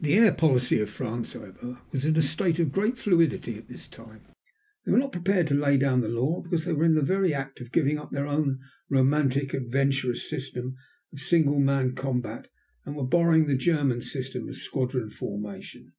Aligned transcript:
The 0.00 0.14
air 0.14 0.32
policy 0.34 0.80
of 0.80 0.90
France, 0.90 1.34
however, 1.34 1.78
was 1.92 2.04
in 2.04 2.16
a 2.16 2.22
state 2.22 2.58
of 2.58 2.72
great 2.72 2.98
fluidity 2.98 3.56
at 3.56 3.68
this 3.68 3.86
time. 3.86 4.22
They 4.84 4.90
were 4.90 4.98
not 4.98 5.12
prepared 5.12 5.46
to 5.46 5.54
lay 5.54 5.76
down 5.76 6.00
the 6.00 6.08
law, 6.08 6.42
because 6.42 6.64
they 6.64 6.72
were 6.72 6.82
in 6.84 6.96
the 6.96 7.02
very 7.02 7.32
act 7.32 7.60
of 7.60 7.70
giving 7.70 7.96
up 7.96 8.10
their 8.10 8.26
own 8.26 8.58
romantic, 8.88 9.54
adventurous 9.54 10.28
system 10.28 10.74
of 11.12 11.20
single 11.20 11.60
man 11.60 11.92
combat, 11.92 12.48
and 12.84 12.96
were 12.96 13.04
borrowing 13.06 13.46
the 13.46 13.54
German 13.54 14.02
system 14.02 14.48
of 14.48 14.56
squadron 14.56 15.08
formation. 15.10 15.92